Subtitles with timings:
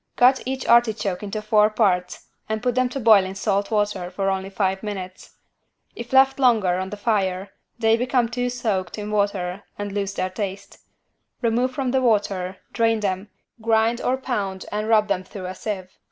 [0.15, 4.31] Cut each artichoke into four parts and put them to boil in salt water for
[4.31, 5.35] only five minutes.
[5.95, 10.31] If left longer on the fire they become too soaked in water and lose their
[10.31, 10.79] taste.
[11.43, 13.29] Remove from the water, drain them,
[13.61, 15.91] grind or pound and rub them through a sieve.